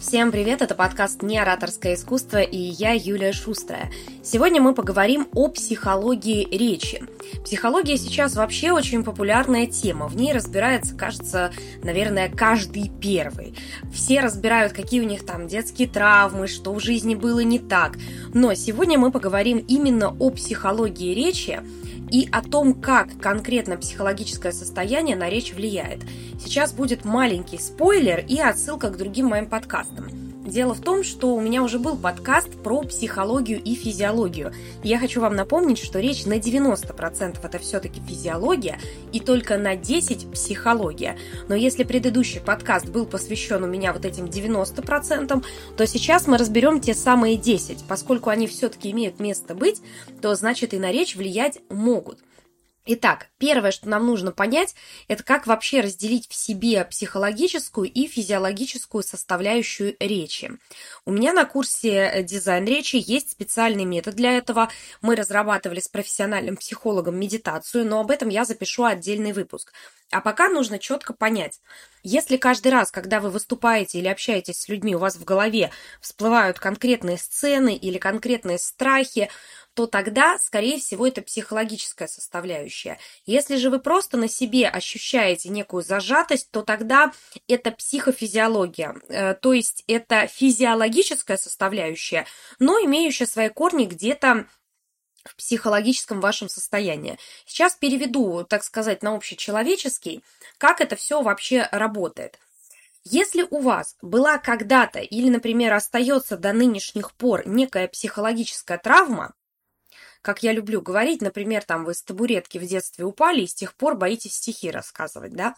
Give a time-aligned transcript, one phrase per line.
[0.00, 3.90] Всем привет, это подкаст «Не ораторское искусство» и я, Юлия Шустрая.
[4.22, 7.02] Сегодня мы поговорим о психологии речи.
[7.44, 10.06] Психология сейчас вообще очень популярная тема.
[10.06, 11.50] В ней разбирается, кажется,
[11.82, 13.56] наверное, каждый первый.
[13.92, 17.98] Все разбирают, какие у них там детские травмы, что в жизни было не так.
[18.32, 21.60] Но сегодня мы поговорим именно о психологии речи,
[22.10, 26.00] и о том, как конкретно психологическое состояние на речь влияет.
[26.38, 30.27] Сейчас будет маленький спойлер и отсылка к другим моим подкастам.
[30.48, 34.54] Дело в том, что у меня уже был подкаст про психологию и физиологию.
[34.82, 38.78] Я хочу вам напомнить, что речь на 90% это все-таки физиология
[39.12, 41.18] и только на 10% психология.
[41.48, 45.44] Но если предыдущий подкаст был посвящен у меня вот этим 90%,
[45.76, 47.84] то сейчас мы разберем те самые 10.
[47.86, 49.82] Поскольку они все-таки имеют место быть,
[50.22, 52.20] то значит и на речь влиять могут.
[52.90, 54.74] Итак, первое, что нам нужно понять,
[55.08, 60.52] это как вообще разделить в себе психологическую и физиологическую составляющую речи.
[61.04, 64.70] У меня на курсе э, дизайн речи есть специальный метод для этого.
[65.02, 69.74] Мы разрабатывали с профессиональным психологом медитацию, но об этом я запишу отдельный выпуск.
[70.10, 71.60] А пока нужно четко понять,
[72.02, 76.58] если каждый раз, когда вы выступаете или общаетесь с людьми, у вас в голове всплывают
[76.58, 79.28] конкретные сцены или конкретные страхи,
[79.78, 82.98] то тогда, скорее всего, это психологическая составляющая.
[83.26, 87.12] Если же вы просто на себе ощущаете некую зажатость, то тогда
[87.46, 92.26] это психофизиология, э, то есть это физиологическая составляющая,
[92.58, 94.48] но имеющая свои корни где-то
[95.24, 97.16] в психологическом вашем состоянии.
[97.46, 100.24] Сейчас переведу, так сказать, на общечеловеческий,
[100.58, 102.40] как это все вообще работает.
[103.04, 109.34] Если у вас была когда-то или, например, остается до нынешних пор некая психологическая травма,
[110.28, 113.74] как я люблю говорить, например, там вы с табуретки в детстве упали и с тех
[113.74, 115.54] пор боитесь стихи рассказывать, да,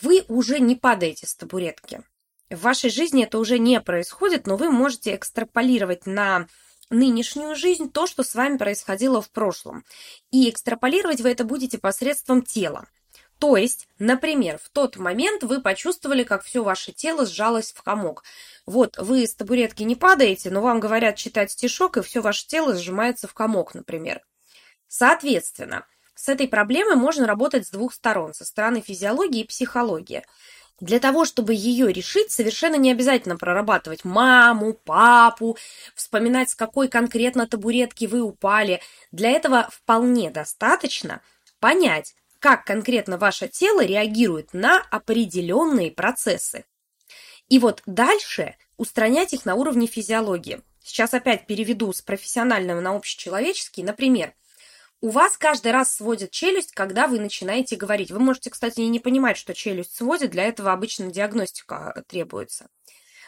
[0.00, 2.04] вы уже не падаете с табуретки.
[2.48, 6.46] В вашей жизни это уже не происходит, но вы можете экстраполировать на
[6.90, 9.84] нынешнюю жизнь то, что с вами происходило в прошлом.
[10.30, 12.86] И экстраполировать вы это будете посредством тела.
[13.38, 18.24] То есть, например, в тот момент вы почувствовали, как все ваше тело сжалось в комок.
[18.66, 22.76] Вот, вы с табуретки не падаете, но вам говорят читать стишок, и все ваше тело
[22.76, 24.22] сжимается в комок, например.
[24.88, 30.24] Соответственно, с этой проблемой можно работать с двух сторон, со стороны физиологии и психологии.
[30.80, 35.56] Для того, чтобы ее решить, совершенно не обязательно прорабатывать маму, папу,
[35.94, 38.80] вспоминать, с какой конкретно табуретки вы упали.
[39.12, 41.20] Для этого вполне достаточно
[41.60, 46.64] понять, как конкретно ваше тело реагирует на определенные процессы.
[47.48, 50.62] И вот дальше устранять их на уровне физиологии.
[50.82, 53.82] Сейчас опять переведу с профессионального на общечеловеческий.
[53.82, 54.32] Например,
[55.00, 58.10] у вас каждый раз сводит челюсть, когда вы начинаете говорить.
[58.10, 62.68] Вы можете, кстати, и не понимать, что челюсть сводит, для этого обычно диагностика требуется.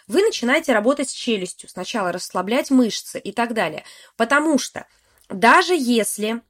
[0.07, 3.85] Вы начинаете работать с челюстью, сначала расслаблять мышцы и так далее.
[4.17, 4.87] Потому что
[5.29, 6.43] даже если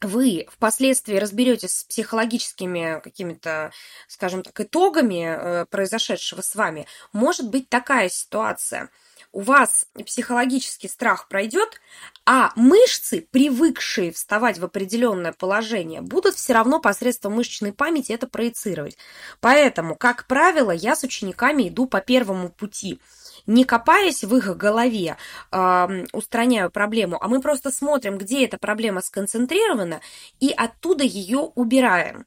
[0.00, 3.72] вы впоследствии разберетесь с психологическими какими-то,
[4.08, 8.90] скажем так, итогами э, произошедшего с вами, может быть такая ситуация.
[9.32, 11.80] У вас психологический страх пройдет,
[12.26, 18.96] а мышцы, привыкшие вставать в определенное положение, будут все равно посредством мышечной памяти это проецировать.
[19.40, 23.00] Поэтому, как правило, я с учениками иду по первому пути–
[23.46, 25.16] не копаясь в их голове,
[25.50, 30.00] э, устраняю проблему, а мы просто смотрим, где эта проблема сконцентрирована,
[30.40, 32.26] и оттуда ее убираем.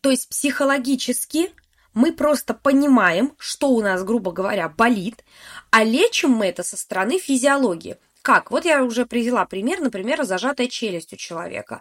[0.00, 1.52] То есть психологически
[1.94, 5.24] мы просто понимаем, что у нас, грубо говоря, болит,
[5.70, 7.96] а лечим мы это со стороны физиологии.
[8.22, 8.50] Как?
[8.50, 11.80] Вот я уже привела пример, например, зажатая челюсть у человека.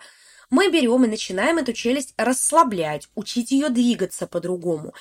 [0.50, 4.94] Мы берем и начинаем эту челюсть расслаблять, учить ее двигаться по-другому.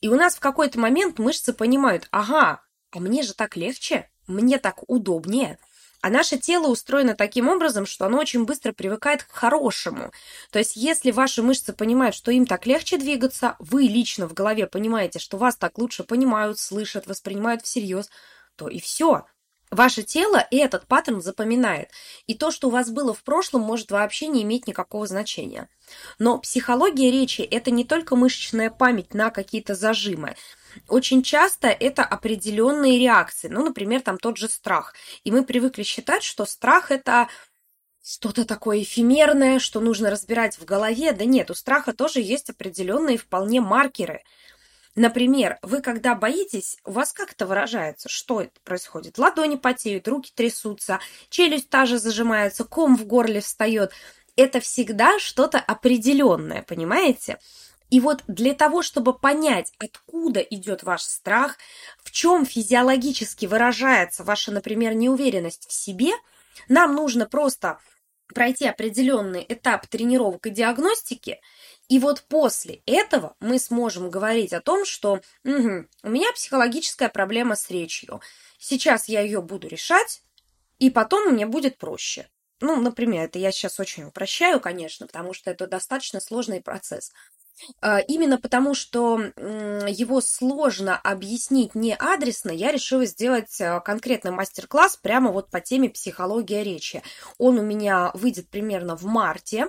[0.00, 2.60] И у нас в какой-то момент мышцы понимают, ага,
[2.96, 5.58] а мне же так легче, мне так удобнее.
[6.02, 10.12] А наше тело устроено таким образом, что оно очень быстро привыкает к хорошему.
[10.50, 14.66] То есть, если ваши мышцы понимают, что им так легче двигаться, вы лично в голове
[14.66, 18.08] понимаете, что вас так лучше понимают, слышат, воспринимают всерьез,
[18.56, 19.26] то и все.
[19.70, 21.90] Ваше тело и этот паттерн запоминает.
[22.26, 25.68] И то, что у вас было в прошлом, может вообще не иметь никакого значения.
[26.18, 30.34] Но психология речи– это не только мышечная память на какие-то зажимы.
[30.88, 33.48] Очень часто это определенные реакции.
[33.48, 34.94] Ну, например, там тот же страх.
[35.24, 37.28] И мы привыкли считать, что страх– это
[38.02, 41.12] что-то такое эфемерное, что нужно разбирать в голове.
[41.12, 44.22] Да нет, у страха тоже есть определенные вполне маркеры–
[44.96, 48.08] Например, вы когда боитесь, у вас как это выражается?
[48.08, 49.18] Что это происходит?
[49.18, 53.92] Ладони потеют, руки трясутся, челюсть та же зажимается, ком в горле встает.
[54.36, 57.38] Это всегда что-то определенное, понимаете?
[57.90, 61.58] И вот для того, чтобы понять, откуда идет ваш страх,
[62.02, 66.12] в чем физиологически выражается ваша, например, неуверенность в себе,
[66.68, 67.78] нам нужно просто
[68.32, 71.40] пройти определенный этап тренировок и диагностики,
[71.88, 77.56] и вот после этого мы сможем говорить о том, что угу, у меня психологическая проблема
[77.56, 78.20] с речью.
[78.58, 80.22] Сейчас я ее буду решать,
[80.78, 82.28] и потом мне будет проще.
[82.60, 87.10] Ну, например, это я сейчас очень упрощаю, конечно, потому что это достаточно сложный процесс.
[87.80, 94.96] А, именно потому, что его сложно объяснить не адресно, я решила сделать а, конкретный мастер-класс
[94.96, 97.02] прямо вот по теме психология речи.
[97.38, 99.68] Он у меня выйдет примерно в марте.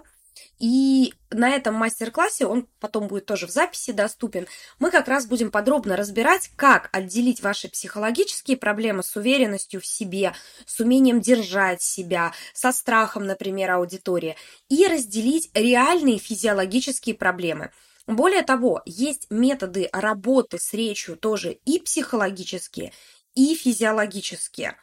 [0.60, 4.48] И на этом мастер-классе, он потом будет тоже в записи доступен,
[4.80, 10.34] мы как раз будем подробно разбирать, как отделить ваши психологические проблемы с уверенностью в себе,
[10.66, 14.36] с умением держать себя, со страхом, например, аудитории,
[14.70, 17.72] и разделить реальные физиологические проблемы.
[18.08, 22.94] Более того, есть методы работы с речью тоже и психологические,
[23.36, 24.76] и физиологические.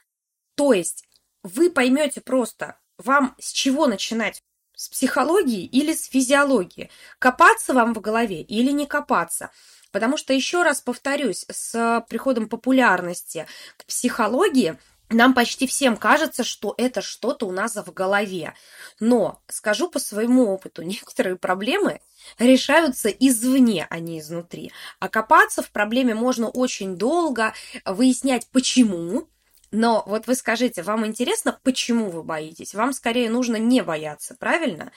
[0.54, 1.04] То есть
[1.43, 4.43] вы поймете просто, вам с чего начинать
[4.78, 6.88] с психологии или с физиологии?
[7.19, 9.50] Копаться вам в голове или не копаться?
[9.90, 13.46] Потому что, еще раз повторюсь, с приходом популярности
[13.76, 14.78] к психологии
[15.10, 18.54] нам почти всем кажется, что это что-то у нас в голове.
[19.00, 22.00] Но, скажу по своему опыту, некоторые проблемы
[22.38, 24.70] решаются извне, а не изнутри.
[25.00, 27.52] А копаться в проблеме можно очень долго,
[27.84, 29.28] выяснять почему,
[29.70, 32.75] но вот вы скажите, вам интересно, почему вы боитесь?
[32.75, 34.93] Вам скорее нужно не бояться, правильно?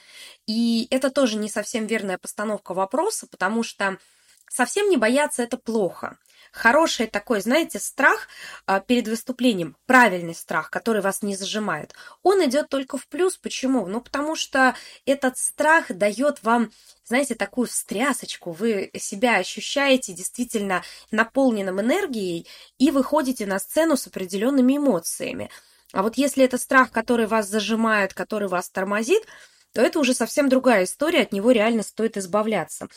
[0.48, 3.98] И это тоже не совсем верная постановка вопроса, потому что
[4.50, 6.18] совсем не бояться это плохо
[6.52, 8.28] хороший такой, знаете, страх
[8.66, 11.94] а, перед выступлением, правильный страх, который вас не зажимает,
[12.24, 13.38] он идет только в плюс.
[13.38, 13.88] Почему?
[13.88, 14.76] Ну, потому что
[15.06, 16.72] этот страх дает вам,
[17.06, 18.52] знаете, такую встрясочку.
[18.52, 25.50] Вы себя ощущаете действительно наполненным энергией и выходите на сцену с определенными эмоциями.
[25.94, 29.24] А вот если это страх, который вас зажимает, который вас тормозит,
[29.74, 32.88] то это уже совсем другая история, от него реально стоит избавляться.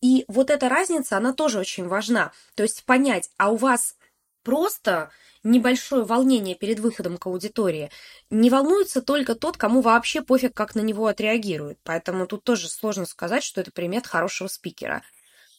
[0.00, 2.32] И вот эта разница, она тоже очень важна.
[2.54, 3.96] То есть понять, а у вас
[4.42, 5.10] просто
[5.42, 7.90] небольшое волнение перед выходом к аудитории.
[8.28, 11.78] Не волнуется только тот, кому вообще пофиг, как на него отреагирует.
[11.82, 15.02] Поэтому тут тоже сложно сказать, что это примет хорошего спикера.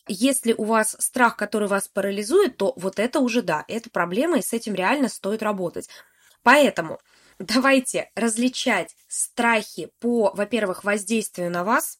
[0.08, 4.42] Если у вас страх, который вас парализует, то вот это уже да, это проблема, и
[4.42, 5.90] с этим реально стоит работать.
[6.44, 7.00] Поэтому
[7.40, 12.00] давайте различать страхи по, во-первых, воздействию на вас,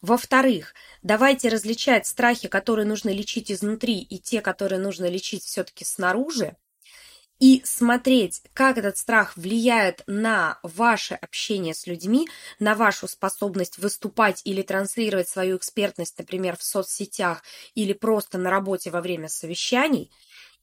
[0.00, 6.56] во-вторых, давайте различать страхи, которые нужно лечить изнутри, и те, которые нужно лечить все-таки снаружи,
[7.38, 12.28] и смотреть, как этот страх влияет на ваше общение с людьми,
[12.60, 17.42] на вашу способность выступать или транслировать свою экспертность, например, в соцсетях
[17.74, 20.12] или просто на работе во время совещаний,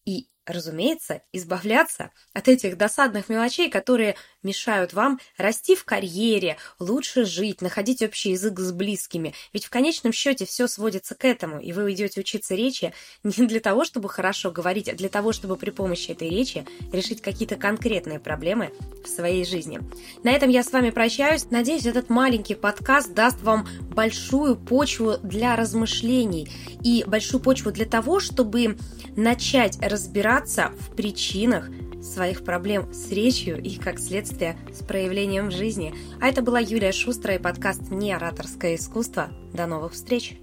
[0.06, 7.62] и разумеется, избавляться от этих досадных мелочей, которые мешают вам расти в карьере, лучше жить,
[7.62, 9.34] находить общий язык с близкими.
[9.54, 12.94] Ведь в конечном счете все сводится к этому, и вы идете учиться речи
[13.24, 17.22] не для того, чтобы хорошо говорить, а для того, чтобы при помощи этой речи решить
[17.22, 18.74] какие-то конкретные проблемы
[19.04, 19.80] в своей жизни.
[20.24, 21.50] На этом я с вами прощаюсь.
[21.52, 26.50] Надеюсь, этот маленький подкаст даст вам большую почву для размышлений
[26.84, 28.78] и большую почву для того, чтобы
[29.16, 31.70] начать разбираться в причинах
[32.02, 35.94] своих проблем с речью и, как следствие, с проявлением в жизни.
[36.22, 39.30] А это была Юлия Шустрая и подкаст «Не ораторское искусство».
[39.54, 40.40] До новых встреч!